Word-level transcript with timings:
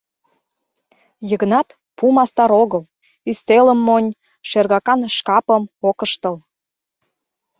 Йыгнат 1.29 1.67
пу 1.97 2.05
мастар 2.15 2.51
огыл, 2.61 2.83
ӱстелым 3.29 3.79
монь, 3.87 4.15
шергакан 4.49 4.99
шкапым 5.17 5.63
ок 5.89 5.97
ыштыл. 6.05 6.35